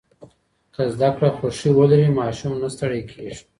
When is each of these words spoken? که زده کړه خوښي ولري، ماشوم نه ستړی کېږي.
که 0.73 0.81
زده 0.95 1.09
کړه 1.15 1.29
خوښي 1.37 1.69
ولري، 1.73 2.09
ماشوم 2.19 2.53
نه 2.61 2.67
ستړی 2.75 3.01
کېږي. 3.11 3.41